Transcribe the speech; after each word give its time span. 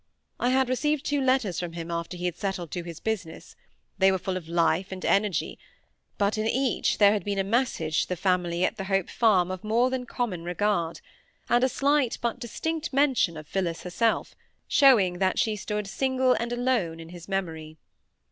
I 0.39 0.49
had 0.49 0.67
received 0.67 1.05
two 1.05 1.21
letters 1.21 1.59
from 1.59 1.73
him 1.73 1.91
after 1.91 2.17
he 2.17 2.25
had 2.25 2.35
settled 2.35 2.71
to 2.71 2.81
his 2.81 2.99
business; 2.99 3.55
they 3.99 4.11
were 4.11 4.17
full 4.17 4.35
of 4.35 4.49
life 4.49 4.91
and 4.91 5.05
energy; 5.05 5.59
but 6.17 6.39
in 6.39 6.47
each 6.47 6.97
there 6.97 7.11
had 7.13 7.23
been 7.23 7.37
a 7.37 7.43
message 7.43 8.01
to 8.01 8.07
the 8.09 8.15
family 8.15 8.65
at 8.65 8.77
the 8.77 8.85
Hope 8.85 9.11
Farm 9.11 9.51
of 9.51 9.63
more 9.63 9.91
than 9.91 10.07
common 10.07 10.43
regard; 10.43 11.01
and 11.49 11.63
a 11.63 11.69
slight 11.69 12.17
but 12.19 12.39
distinct 12.39 12.91
mention 12.91 13.37
of 13.37 13.47
Phillis 13.47 13.83
herself, 13.83 14.33
showing 14.67 15.19
that 15.19 15.37
she 15.37 15.55
stood 15.55 15.85
single 15.85 16.33
and 16.33 16.51
alone 16.51 16.99
in 16.99 17.09
his 17.09 17.27
memory. 17.27 17.77